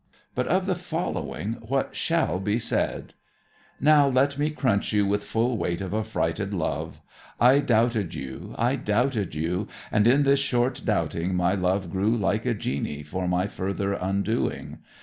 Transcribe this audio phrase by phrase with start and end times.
[0.33, 3.13] But of the following what shall be said:
[3.79, 6.99] Now let me crunch you With full weight of affrighted love.
[7.39, 12.47] I doubted you I doubted you And in this short doubting My love grew like
[12.47, 14.79] a genie For my further undoing.